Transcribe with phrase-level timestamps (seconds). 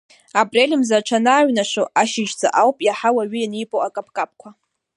[0.41, 4.49] Апрель мза аҽанааиҩнашо ашьыжьӡа ауп иаҳа уаҩы ианибо акаԥкаԥқәа.